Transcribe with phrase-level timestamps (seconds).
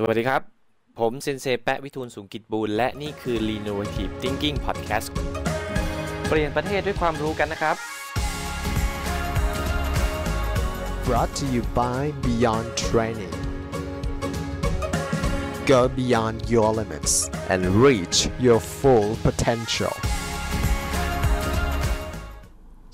[0.00, 0.42] สวัสดีครับ
[0.98, 5.08] ผมเซนเซแปะวิทูลสูงกิจบูลและนี่คือ Renovative Thinking Podcast
[6.28, 7.76] เปลี่ยนประเทศด้วยความรู้กันนะครับ
[11.06, 13.34] brought to you by Beyond Training.
[15.72, 17.12] Go beyond your limits
[17.52, 19.94] and reach your full potential.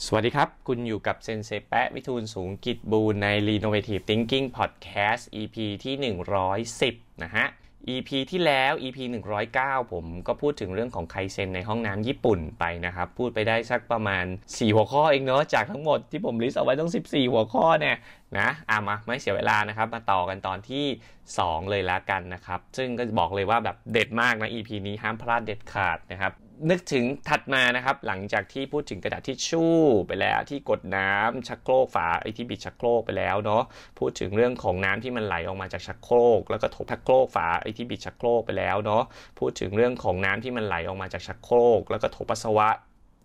[0.07, 6.15] สวัสดีครับ คุณอยู่กับเซนเซแปะวิทูลสูงกิจบูลใน Renovative Thinking Podcast EP ที่
[6.61, 7.47] 110 นะฮะ
[7.95, 8.99] EP ที่แล้ว EP
[9.45, 17.97] 109 ผมก็พูดถึงเรื่องของไคเซนในห้องน้ำญี่ปุ่นไปนะครับ พูดไปได้สักประมาณ 4 หัวข้อเองเนาะจากทั้งหมดที่ผมลิสต์เอาไว้ต้อง 14 หัวข้อเนี่ย
[18.39, 20.85] นะอะมาไม่เสียเวลานะครับ มาต่อกันตอนที่
[21.29, 26.35] 2 เลยละกันนะครับ ซึ่งก็บอกเลยว่าแบบเด็ดมากนะ EP นี้ห้ามพลาดเด็ดขาดนะครับ
[26.71, 29.75] นึกถึงถัดมานะครับ หลังจากที่พูดถึงกระดาษทิชชู่
[30.07, 33.63] ไปแล้วที่กดน้ำชักโครกฝาไอที่บิดชักโครกไปแล้วเนาะ
[33.99, 39.03] พูดถึงเรื่องของน้ำที่มันไหลออกมาจากชักโครก แล้วก็ถกชักโครกฝาไอที่บิดชักโครกไปแล้วเนาะ
[39.39, 42.69] พูดถึงเรื่องของน้ำที่มันไหลออกมาจากชักโครก แล้วก็ถกปัสสาวะ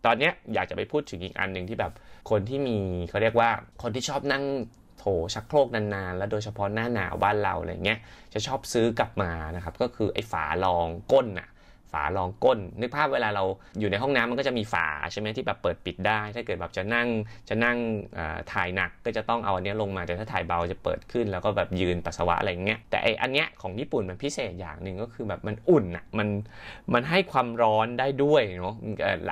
[0.06, 1.94] ตอนเนี้ยอยากจะไปพูดถึงอีกอันหนึ่งที่แบบ
[2.30, 2.78] คนที่มี
[3.10, 3.50] เขาเรียกว่า
[3.82, 4.44] คนที่ชอบนั่ง
[5.00, 8.00] โถชักโครกนานๆ แล้วโดยเฉพาะหน้าหนาวบ้านเราอะไรเงี้ย
[8.34, 11.50] จะชอบซื้อกลับมานะครับ ก็คือไอ้ฝารองก้นน่ะ
[11.92, 13.44] ฝารองก้น นึกภาพเวลาเรา
[13.80, 17.08] อยู่ในห้องน้ำมันก็จะมีฝาใช่ไหมที่แบบเปิดปิดได้ ถ้าเกิดแบบจะนั่ง
[17.50, 17.78] จะนั่ง
[18.54, 26.28] ถ่ายหนักก็จะต้องเอาอันนี้ลงมาแต่ถ้าถ่ายเบาจะเปิดขึ้น แล้วก็แบบยืนปัสสาวะอะไรเงี้ยแต่ไออันเนี้ยของญี่ปุ่นมันพิเศษอย่างหนึ่งก็คือแบบมันอุ่นอะมัน
[26.94, 28.76] มันให้ความร้อนได้ด้วยเนาะ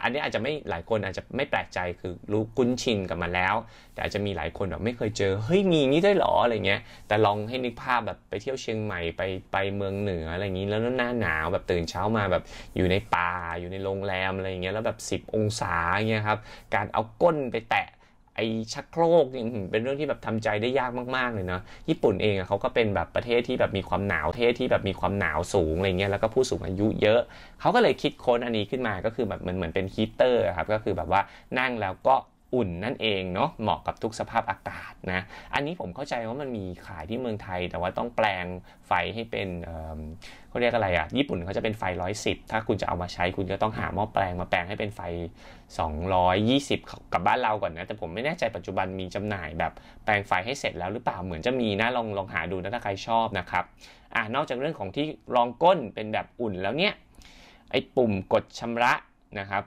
[0.03, 3.55] อันนี้อาจจะไม่หลายคนอาจจะไม่แปลกใจคือรู้คุ้นชินกับมันแล้ว
[3.93, 9.21] แต่อาจจะมีหลายคนแบบไม่เคยเจอเฮ้ยมีนี่ได้หรออะไรเงี้ยแต่ลองให้นึกภาพแบบไปเที่ยวเชียงใหม่ไป
[9.51, 12.43] ไปเมืองเหนืออะไรอย่างนี้แล้วหน้าหนาวแบบตื่นเช้ามาแบบ
[12.75, 15.75] อยู่ในป่าอยู่ในโรงแรมอะไรอย่างเงี้ยแล้วแบบ 10 องศา
[16.09, 16.39] เงี้ยครับ
[16.75, 17.87] การเอาก้นไปแตะ
[18.35, 27.21] ไอชักโครกนี่เป็นเรื่องที่แบบทำใจได้ยากมากๆเลยเนาะญี่ปุ่นเองเขาก็เป็นแบบประเทศที่แบบมีความหนาวเทศที่แบบมีความหนาวสูงอะไรเงี้ยแล้วก็ผู้สูงอายุเยอะ
[27.59, 31.21] เขาก็เลยคิดค้นอันนี้ขึ้นมาก็คือแบบเหมือนเหมือนเป็นฮีเตอร์ครับก็คือแบบว่า
[31.59, 32.15] นั่งแล้วก็
[32.55, 35.21] อุ่นนั่นเองเนาะเหมาะกับทุกสภาพอากาศนะ
[35.53, 38.45] อันนี้ผมเข้าใจว่ามันมีขายที่เมืองไทย แต่ว่าต้องแปลง
[38.87, 39.47] ไฟให้เป็น
[40.49, 41.83] เขาเรียกอะไรอะ่ะญี่ปุ่นเขาจะเป็นไฟ
[42.17, 45.01] 110 ถ้าคุณจะเอามาใช้คุณก็ต้องหาหม้อแปลงมาแปลงให้เป็นไฟ
[45.87, 53.65] 220 กับบ้านเราก่อนนะ แต่ผมไม่แน่ใจปัจจุบันมีจำหน่ายแบบแปลงไฟให้เสร็จแล้วหรือเปล่าเหมือนจะมีนะลองลองหาดูนะถ้าใครชอบนะครับ
[54.15, 56.93] อะนอกจากเรื่องของที่รองก้นเป็นแบบอุ่นแล้วเนี่ย
[57.71, 58.93] ไอ้ปุ่มกดชำระ
[59.39, 59.63] นะครับ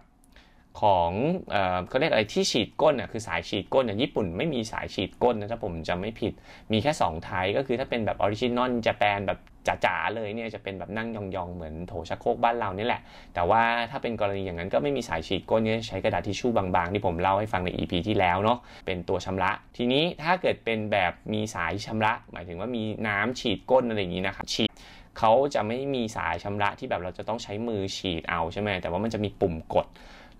[0.80, 1.10] ของ
[1.50, 6.32] เออเขาเรียกอะไรที่ฉีดก้นอะคือสายฉีดก้นเนี่ยญี่ปุ่นไม่มีสายฉีดก้นนะถ้าผมจำไม่ผิด
[6.72, 9.38] มีแค่2 type ก็คือถ้าเป็นแบบ original Japan แบบ
[9.84, 13.00] จ๋าๆเลยเนี่ยจะเป็นแบบนั่งยองๆ เหมือนโถชักโครกบ้านเรานี่แหละ
[13.34, 24.70] แต่ว่าถ้าเป็นกรณีอย่างนั้นก็ไม่มีสายฉีดก้นเนี่ยใช้กระดาษทิชชู่บางๆ ที่ผมเล่าให้ฟังใน EP ที่แล้วเนาะเป็นตัวชำระ ทีนี้ถ้าเกิดเป็นแบบมีสายชำระ หมายถึงว่ามีน้ำฉีดก้นอะไรอย่างนี้นะครับฉีด
[25.18, 29.86] เขาจะไม่มีสายชำระที่แบบเราจะต้องใช้มือฉีดเอาใช่ไหมแต่ว่ามันจะมีปุ่มกด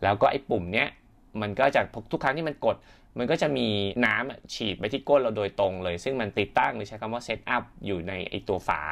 [0.03, 0.88] แล้วก็ไอ้ปุ่มเนี้ย
[1.41, 1.81] มันก็จะ
[2.12, 2.77] ทุกครั้งที่มันกด
[3.19, 3.66] มันก็จะมี
[4.06, 8.83] น้ำฉีดไปที่ก้นเราโดยตรงเลย ซึ่งมันติดตั้งหรือใช้คำว่าเซตอัพอยู่ในไอตัวฝา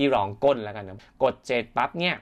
[0.00, 2.16] ที่รองก้นแล้วกันนะกดเจ็ดปั๊บเนี่ย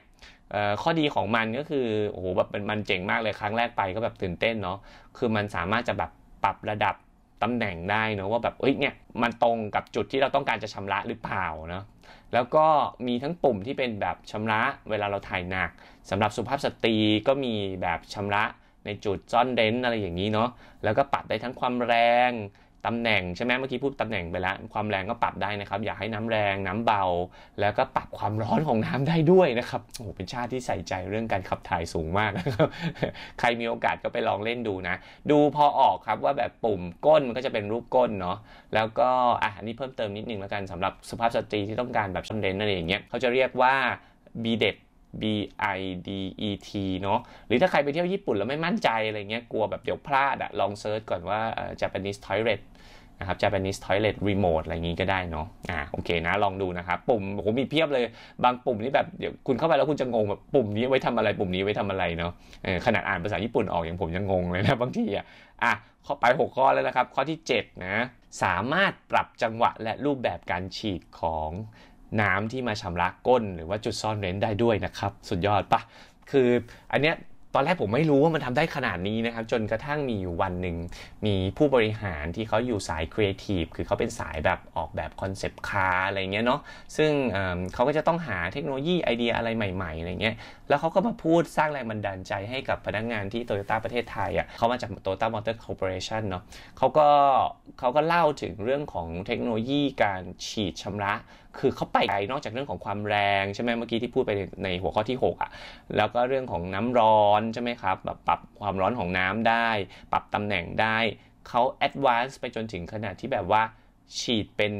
[0.81, 4.77] ข้อดีของมันก็คือโอ้โหแบบมันเจ๋งมากเลยครั้งแรกไปก็แบบตื่นเต้นเนาะ
[5.17, 6.11] คือมันสามารถจะแบบ
[6.43, 6.95] ปรับระดับ
[7.43, 11.83] ตำแหน่งได้เนาะว่าแบบเอ้ยเนี่ยมันตรงกับจุดที่เราต้องการจะชำระหรือเปล่าเนาะ
[12.33, 12.67] แล้วก็
[13.07, 15.69] มีทั้งปุ่มที่เป็นแบบชำระเวลาเราถ่ายหนัก
[16.09, 16.95] สำหรับสุภาพสตรี
[17.27, 18.43] ก็มีแบบชำระ
[18.85, 20.49] ในจุดซ่อนเร้นอะไรอย่างนี้เนาะ
[20.83, 21.95] แล้วก็ปรับได้ทั้งความแร
[22.29, 22.31] ง
[22.87, 27.03] ตำแหน่งใช่ไหมเมื่อกี้พูดตำแหน่งไปแล้ว ความแรงก็ปรับได้นะครับ อยากให้น้ำแรงน้ำเบา
[27.59, 32.67] แล้วก็ปรับความร้อนของน้ำได้ด้วยนะครับโอ้โหเป็นชาติที่ใส่ใจเรื่องการขับถ่ายสูงมากนะครับ
[33.39, 34.95] ใครมีโอกาสก็ไปลองเล่นดูนะ
[35.31, 38.37] ดูพอออกครับว่าแบบปุ่มก้นมันก็จะเป็นรูปก้นเนาะ
[38.75, 39.09] แล้วก็
[39.43, 43.73] อะนนี้เพิ่มเติมนิดนึงแล้วกันสำหรับสุภาพสตรีที่ต้องการแบบชอนเดนอะไรอย่างเงี้ยเขาจะเรียกว่า
[44.43, 44.75] b d e t
[45.21, 45.23] B
[45.77, 46.09] I D
[46.47, 46.69] E T
[47.01, 51.39] เนาะหรือถ้าใครไปเที่ยวญี่ปุ่นแล้วไม่มั่นใจอะไรเงี้ยกลัวแบบเดี๋ยวพลาดอะลองเซิร์ชก่อนว่า
[51.81, 52.61] Japanese toilet
[53.19, 58.03] นะครับ Japanese toilet remote อะไรอย่างงี้ก็ได้เนาะอ่าโอเคนะ ลองดูนะครับ ปุ่มโหมีเพียบเลย
[58.43, 62.31] บางปุ่มนี่แบบเดี๋ยวคุณเข้าไปแล้วคุณจะงงแบบปุ่มนี้ไว้ทำอะไรปุ่มนี้ไว้ทำอะไรเนาะ
[62.85, 65.25] ขนาดอ่านภาษาญี่ปุ่นออกอย่างผมยังงงเลยนะบางทีอะ
[65.63, 65.73] อะ
[66.05, 67.95] ข้อไป 6 ข้อแล้วนะครับ ข้อที่ 7 นะ
[68.43, 71.49] สามารถปรับจังหวะและรูปแบบการฉีดของ
[72.21, 75.81] น้ำที่มาชำระก้นหรือว่าจุดซ่อนเร้นได้ด้วยนะครับ สุดยอดปะ
[76.31, 76.49] คือ
[76.93, 77.17] อันเนี้ย
[77.55, 80.77] ตอนแรกผมไม่รู้ว่ามันทำได้ขนาดนี้นะครับ จนกระทั่งมีอยู่วันหนึ่ง
[81.25, 86.61] มีผู้บริหารที่เขาอยู่สายครีเอทีฟคือเขาเป็นสายแบบออกแบบ concept car อะไรเงี้ยเนาะ
[86.97, 87.11] ซึ่ง
[87.73, 90.35] เขาก็จะต้องหาเทคโนโลยีไอเดียอะไรใหม่ๆอะไรเงี้ย
[90.69, 96.43] แล้วเขาก็มาพูดสร้างแรงบันดาลใจให้กับพนักงานที่โตโยต้าประเทศไทยอะเขามาจากโตโยต้ามอเตอร์คอร์ปอเรชันเนาะ
[96.77, 97.07] เขาก็
[97.79, 101.13] เขาก็เล่าถึงเรื่องของเทคโนโลยีการฉีดชำระ
[101.59, 105.51] คือเขาไปไกลนอกจากเรื่องของความแรงใช่ไหมเมื่อกี้ที่พูดไปในในหัวข้อที่6อะ
[105.97, 109.69] แล้วก็เรื่องของน้ำร้อนใช่ไหมครับแบบปรับความร้อนของน้ำได้
[110.11, 110.97] ปรับตำแหน่งได้
[111.47, 113.61] เขาแอดวานซ์ไปจนถึงขนาดที่แบบว่า
[114.19, 114.73] ฉีดเป็น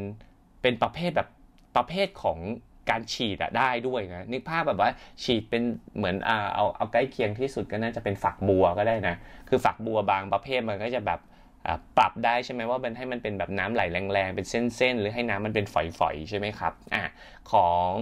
[0.62, 1.30] เป็นประเภทแบบ
[1.76, 2.38] ประเภทของ
[2.90, 4.90] การฉีดอะได้ด้วยนะนึกภาพแบบว่า
[5.24, 5.64] ฉีดเป็น
[5.98, 9.16] เหมือนอ่าเอาเอาใกล้เคียงที่สุดก็น่าจะเป็นฝักบัวก็ได้นะ
[9.50, 11.20] คือฝักบัวบางประเภทมันก็จะแบบ
[11.98, 15.76] ปรับได้ใช่ไหมว่ามันให้มันเป็นแบบน้ำไหลแรงๆ เป็นเส้นๆ หรือให้น้ำมันเป็นฝ
[16.08, 17.04] อยๆ ใช่ไหมครับอะ
[17.52, 17.94] ของ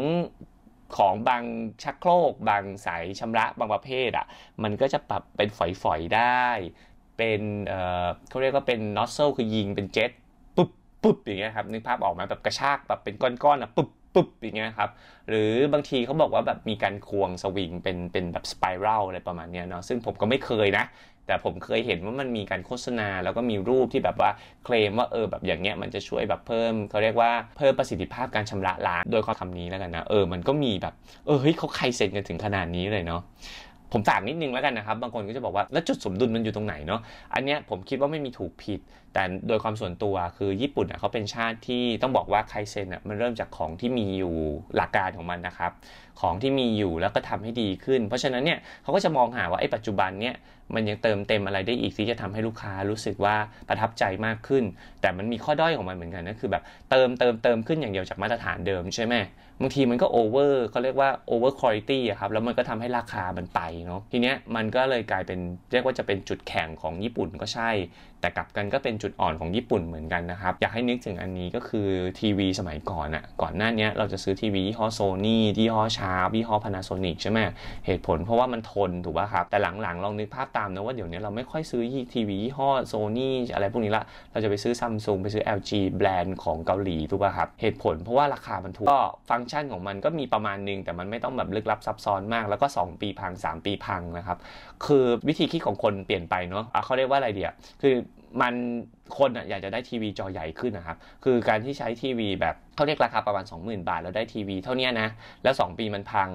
[0.97, 1.43] ของบาง
[1.83, 4.25] ชักโครก บางสายชำระบางประเภทอะ
[4.63, 6.45] มันก็จะปรับเป็นฝอยๆ ได้
[7.17, 10.11] เป็นเอ่อเขาเรียกว่าเป็นนอสเซลคือยิงเป็นเจ็ต
[10.55, 10.69] ปุ๊บ
[11.03, 14.89] ปุ๊บอย่างเงี้ยครับนึกภาพออกมาแบบกระชากแบบเป็นก้อนๆอะปุ๊บ ปุ๊บอย่างเงี้ยครับ
[15.29, 20.85] หรือบางทีเขาบอกว่าแบบมีการควงสวิงเป็นเป็นแบบสไปรัลอะไรประมาณเนี้ยเนาะซึ่งผมก็ไม่เคยนะ
[21.27, 24.29] แต่ผมเคยเห็นว่ามันมีการโฆษณา แล้วก็มีรูปที่แบบว่า
[24.65, 30.93] เคลมว่าเออแบบอย่างเงี้ยมันจะช่วยแบบเพิ่มเขาเรียกว่าเพิ่มประสิทธิภาพการชำระล้างโดยข้อคำนี้แล้วกันนะเออมันก็มีแบบ
[31.25, 33.21] เออเฮ้ยเขาใครเซ็นกันถึงขนาดนี้เลยเนาะ
[33.91, 37.01] ผมฝากนิดนึงแล้วกันนะครับ บางคนก็จะบอกว่าแล้วจุดสมดุลมันอยู่ตรงไหนเนาะ
[37.33, 38.79] อันเนี้ยผมคิดว่าไม่มีถูกผิด
[39.13, 44.35] แต่โดยความส่วนตัวคือญี่ปุ่นอะเขาเป็นชาติที่ต้องบอกว่าไคเซนอะมันเริ่มจากของที่มีอยู่
[44.75, 45.71] หลักการของมันนะครับ
[46.21, 50.35] ของที่มีอยู่แล้วก็ทำให้ดีขึ้น เพราะฉะนั้นเนี่ยเขาก็จะมองหาว่าไอ้ปัจจุบันเนี่ย
[50.75, 53.35] มันยังเติมเต็มอะไรได้อีกที่จะทำให้ลูกค้ารู้สึกว่า
[53.69, 54.63] ประทับใจมากขึ้น
[55.01, 59.15] แต่มันมีข้อด้อยของมันเหมือนกันนะคือแบบเติมเติมเติมขึ้นอย่างเดียวจากมาตรฐานเดิมใช่ไหม
[59.61, 65.39] บางทีมันก็โอเวอร์เขาเรียกว่าโอเวอร์คุณภาพครับแล้วมันก็ทำให้ราคามันไปเนาะทีเนี้ยมันก็เลยกลายเป็น
[65.71, 67.69] เรียกว่าจะเป็นจุดแข็งของญี่ปุ่นก็ใช่
[68.25, 71.89] แต่กลับกันก็เป็นจุดอ่อนของญี่ปุ่นเหมือนกันนะครับ อยากให้นึกถึงอันนี้ก็คือ
[72.19, 77.39] ทีวีสมัยก่อนอะก่อนหน้านี้เราจะซื้อทีวียี่ห้อโซนี่ยี่ห้อชาร์ปยี่ห้อพานาโซนิกใช่ไหม
[77.85, 81.81] เหตุผลเพราะว่ามันทนถูกป่ะครับ แต่หลังๆลองนึกภาพตามนะว่าเดี๋ยวนี้เราไม่ค่อยซื้อ
[82.13, 94.37] ทีวียี่ห้อโซนี่อะไรพวกนี้ละเราจะไปซื้อซัมซุงไปซื้อ LG แบรนด์ของเกาหลีถูกป่ะครับเหตุผลเพราะว่าราคามันถูกก็ฟังก์ชันของมันก็มีประมาณนึง แต่มันไม่ต้องแบบลึกลับซับซ้อนมาก แล้วก็ 2 ปีพัง 3 ปีพังนะครับ
[94.85, 97.51] คือวิธีคิดของคนเปลี่ยนไปเนาะะเขาเรียกว่าอะไรเดีย
[97.81, 97.93] คือ
[98.41, 98.53] มัน
[99.17, 105.09] คนอะอยากจะได้ทีวีจอใหญ่ขึ้นนะครับ คือการที่ใช้ทีวีแบบเขาเรียกราคาประมาณ 20,000 บาท แล้วได้ทีวีเท่านี้นะ
[105.43, 106.29] แล้ว 2 ปีมันพัง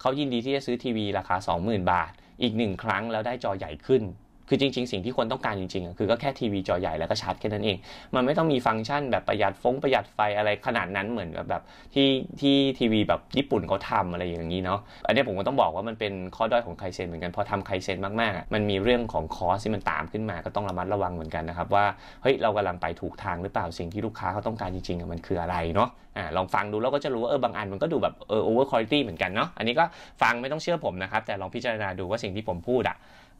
[0.00, 2.12] เขายินดีที่จะซื้อทีวีราคา 20,000 บาท
[2.42, 4.02] อีกหนึ่งครั้งแล้วได้จอใหญ่ขึ้น
[4.48, 7.76] คือจริง ๆ สิ่งที่คนต้องการจริงๆอะคือก็แค่ทีวีจอใหญ่แล้วก็ชาร์จแค่นั้นเอง
[8.14, 11.62] มันไม่ต้องมีฟังก์ชันแบบประหยัดฟงประหยัดไฟอะไรขนาดนั้นเหมือนกับแบบ
[11.94, 12.08] ที่
[12.40, 21.84] ที่ทีวีแบบญี่ปุ่นเขาทำอะไรอย่างนี้เนาะ อันนี้ผมก็ต้องบอกว่ามันเป็นข้อด้อยของไคเซนเหมือนกัน พอทำไคเซนมากๆมันมีเรื่องของคอสที่มันตามขึ้นมาก็ต้องระมัดระวังเหมือนกันนะครับว่า
[22.22, 29.84] เฮ้ยเรากำลังไปถูกทางหรือเปล่าสิ่งที่ลูกค้าเขาต้องการจริงๆอะมันคืออะไรเนาะอ่าลองฟังดูแล้วก็จะรู้ว่าเออบางอันมันก็ดูแบบเออโอเวอร์คุณภาพเหมือนกันเนาะอันนี้ก็
[30.22, 32.96] ฟังไม่ต้องเชื่อผมนะครับแต่ลองพิจารณาดูว่าสิ่งที่ผมพูดอะ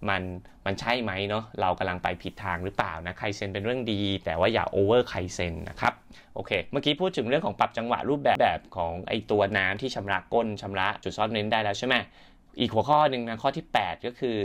[0.09, 0.23] มัน
[0.67, 5.93] มันใช่ไหมเนาะเรากำลังไปผิดทางหรือเปล่านะไคเซนเป็นเรื่องดี แต่ว่าอย่าโอเวอร์ไคเซนนะครับ
[6.35, 11.95] โอเค เมื่อกี้พูดถึงเรื่องของปรับจังหวะรูปแบบแบบของไอตัวน้ำที่ชำระก้นชำระจุดซ่อนเร้นได้แล้วใช่ไหม
[12.59, 14.39] อีกหัวข้อหนึ่งนะข้อที่ 8 ก็คือ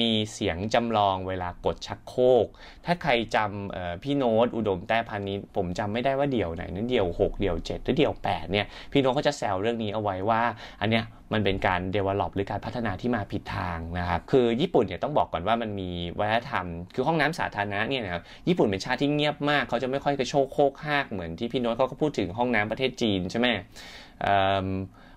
[0.00, 2.46] มีเสียงจำลองเวลากดชักโครก
[2.86, 10.42] ถ้าใครจำพี่โน้ตอุดมแต้พานิชผมจำไม่ได้ว่าเดี่ยวไหนนั้นเดี่ยว 6 เดี่ยว 7 หรือเดี่ยว 8 เนี่ย พี่โน้ตเขาจะแซวเรื่องนี้เอาไว้ว่า
[10.80, 23.48] อันเนี้ยมันเป็นการ develop หรือการพัฒนาที่มาผิดทางนะครับ คือญี่ปุ่นเนี่ยต้องบอกก่อนว่ามันมีวัฒนธรรม คือห้องน้ำสาธารณะเนี่ยนะครับ ญี่ปุ่นเป็นชาติที่เงียบมาก เขาจะไม่ค่อยกระโชกโคกหากเหมือนที่พี่โน้ตเขาก็พูดถึงห้องน้ำประเทศจีนใช่ไหม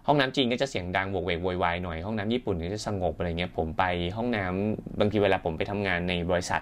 [0.07, 3.83] ห้องน้ำจีนก็จะเสียงดังโวกเวกโวยวายหน่อยห้องน้ำญี่ปุ่นก็จะสงบอะไรเงี้ยผมไป
[4.17, 6.61] ห้องน้ำบางทีเวลาผมไปทำงานในบริษัท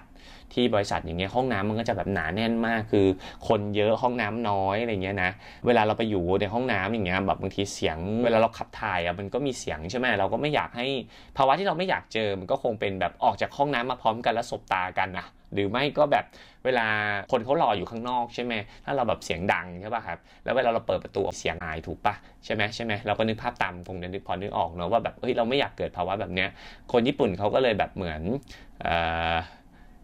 [0.54, 3.06] ที่บริษัทอย่างเงี้ยห้องน้ำมันก็จะแบบหนาแน่นมากคือ
[3.48, 5.30] คนเยอะห้องน้ำน้อยอะไรเงี้ยนะ
[5.66, 10.86] เวลาเราไปอยู่ในห้องน้ำอย่างเงี้ยแบบบางทีเสียงเวลาเราขับถ่ายอะมันก็มีเสียงใช่ไหมเราก็ไม่อยากให้
[11.36, 16.24] ภาวะที่เราไม่อยากเจอมันก็คงเป็นแบบออกจากห้องน้ำมาพร้อมกันแล้วสบตากันนะ หรือไม่ก็แบบ
[16.64, 16.86] เวลา
[17.32, 26.48] คนเขารออยู่ข้างนอกใช่ไหมถ้าเราแบบเสียงดังใช่ป่ะครับ แล้วเวลาเราเปิดประตูเสียงอายถูกป่ะใช่ไหมใช่ไหมเราก็นึกภาพตามคงนึกพอนึกออกเนาะว่าแบบเฮ้ยเราไม่อยากเกิดภาวะแบบเนี้ย
[26.92, 28.22] คนญี่ปุ่นเขาก็เลยแบบเหมือน
[28.80, 28.86] เอ
[29.32, 29.34] อ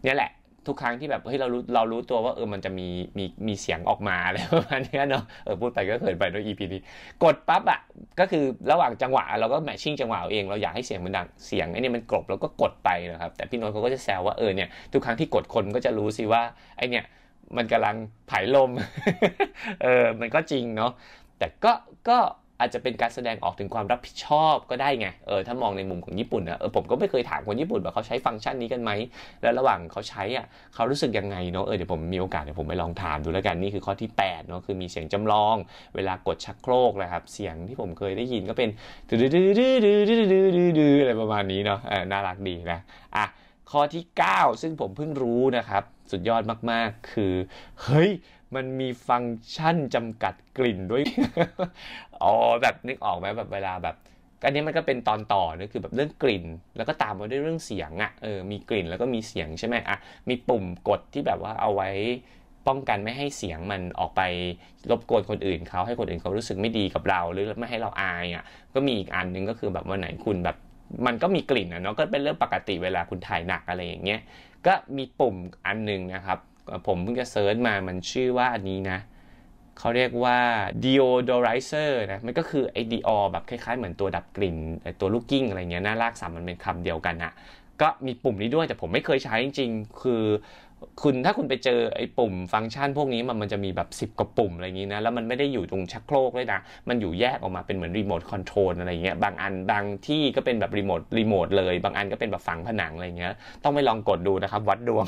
[0.03, 0.31] เนี่ยแหละ
[0.67, 6.81] ทุกครั้งที่แบบเฮ้ยเรารู้เรารู้ตัวว่าเออมันจะมีมีมีเสียงออกมาอะไรประมาณนี้เนาะเออพูดไปก็เขินไปด้วย EP นี้
[7.23, 7.79] กดปั๊บอะ
[8.19, 16.41] ก็คือระหว่างจังหวะเราก็แมทชิ่งจังหวะเอาเองเราอยากให้เสียงมันดังเสียงไอ้นี่มันกรบแล้วก็กดไปนะครับ แต่พี่น้ตเขาก็จะแซวว่าเออเนี่ยทุกครั้งที่กดคนก็จะรู้สิว่า
[16.77, 17.05] ไอเนี่ย
[17.57, 17.95] มันกำลัง
[18.29, 18.71] ผายลม
[19.83, 20.91] เออมันก็จริงเนาะ
[21.37, 21.73] แต่ก็
[22.09, 22.19] ก็
[22.63, 28.91] อาจจะเป็นการแสดงออกถึงความรับผิดชอบก็ได้ไงเออถ้ามองในมุมของญี่ปุ่นอะเออผมก็ไม่เคยถามคนญี่ปุ่นว่าเขาใช้ฟังก์ชันนี้กันไหม
[29.41, 35.55] แล้วระหว่างเขาใช้อะเขารู้สึกยังไงเนาะเออเดี๋ยวผมมีโอกาสเดี๋ยวผมไปลองถามดูแล้วกันนี่คือข้อที่8เนาะคือมีเสียงจำลอง
[35.95, 38.69] เวลากดชักโครกนะครับเสียงที่ผมเคยได้ยินก็เป็น
[39.09, 42.79] ดื้อดื้อดื้อดื้อดื้อดื้อดื้ออะไรประมาณนี้เนาะเออน่ารักดีนะ
[43.15, 43.25] อะ
[43.71, 44.03] ข้อที่
[44.33, 46.41] 9 ซึ่งผมเพิ่งรู้นะครับ สุดยอด
[46.71, 47.33] มาก ๆ คือ
[47.83, 48.09] เฮ้ย
[48.55, 51.03] มันมีฟังก์ชันจำกัดกลิ่นด้วย
[52.23, 53.95] อ๋อแบบนึกออกไหมแบบเวลาแบบ
[54.45, 56.45] อันนี้มันก็เป็นตอนต่อนะคือแบบเรื่องกลิ่น
[56.77, 59.97] แล้วก็ตามมาด้วยเรื่องเสียงอะ่ะเออมีกลิ่นแล้วก็มีเสียงใช่ไหมอะ
[60.29, 61.89] มีปุ่มกดที่แบบว่าเอาไว้
[62.67, 64.21] ป้องกันไม่ให้เสียงมันออกไป
[64.89, 68.43] รบกวนคนอื่นเขาให้คนอื่นเขารู้สึกไม่ดีกับเรา หรือไม่ให้เราอายอะ่ะ
[68.73, 70.57] ก็มีอีกอันหนึงก็คือแบบวันไหนคุณแบบ
[71.05, 74.19] มันก็มีกลิ่นอะเนาะก็เป็นเรื่องปกติเวลาคุณถ่ายหนักอะไรอย่างเงี้ย
[74.65, 75.35] ก็มีปุ่ม
[75.67, 76.39] อันหนึ่งนะครับ
[76.87, 78.99] ผมเพิ่งจะ search มามันชื่อว่าอันนี้นะ
[79.79, 80.37] เขาเรียกว่า
[80.83, 84.57] deodorizer นะ มันก็คือไอ deo แบบคล้ายๆ เหมือนตัวดับกลิ่น
[84.99, 87.33] ตัวลูกกลิ้งอะไรเงี้ยน่ะรากศัพท์มันเป็นคำเดียวกันอะ
[87.81, 90.23] ก็มีปุ่มนี้ด้วยแต่ผมไม่เคยใช้จริงๆ คือ
[91.03, 105.05] คุณถ้าคุณไปเจอไอ้ปุ่มฟังก์ชันพวกนี้มันมันจะมีแบบ 10กว่าปุ่มอะไรอย่างนี้นะ แล้วมันไม่ได้อยู่ตรงชักโครกเลยนะ มันอยู่แยกออกมาเป็นเหมือนรีโมทคอนโทรลอะไรเงี้ยบางอันบางที่ก็เป็นแบบรีโมทรีโมทเลย บางอันก็เป็นแบบฝังผนังอะไรเงี้ย ต้องไปลองกดดูนะครับ วัดดวง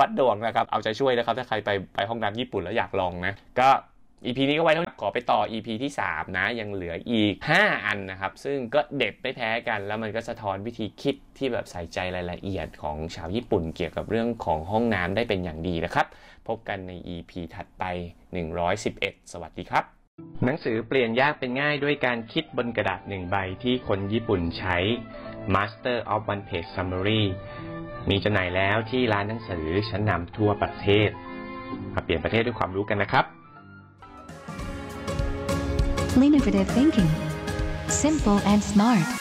[0.00, 3.68] วัดดวงนะครับ เอาใจช่วยนะครับ ถ้าใครไปไปห้องน้ำญี่ปุ่นแล้วอยากลองนะก็
[4.26, 16.06] EP นี้ก็ไว้เท่านี้ขอไปต่อ EP ที่ 3 นะ ยังเหลืออีก 5 อันนะครับ ซึ่งก็เด็ดไม่แพ้กัน แล้วมันก็สะท้อนวิธีคิดที่แบบใส่ใจรายละเอียดของชาวญี่ปุ่นเกี่ยวกับเรื่องของห้องน้ำได้เป็นอย่างดีนะครับ
[16.48, 17.84] พบกันใน EP ถัดไป
[18.58, 19.84] 111 สวัสดีครับ
[20.44, 24.76] หนังสือเปลี่ยนยากเป็นง่ายด้วยการคิดบนกระดาษหนึ่งใบที่คนญี่ปุ่นใช้
[25.54, 27.22] Master of One Page Summary
[28.10, 31.10] มีจำหน่ายแล้วที่ร้านหนังสือชั้นนำทั่วประเทศ
[31.94, 33.39] มาเปลี่ยนประเทศด้วยความรู้กันนะครับ
[36.16, 37.08] Innovative thinking.
[37.88, 39.19] Simple and smart.